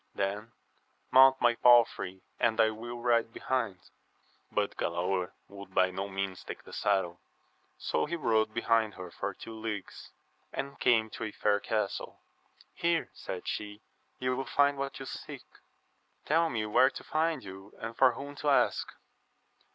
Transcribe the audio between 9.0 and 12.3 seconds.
for two leagues, and came to a fair castle: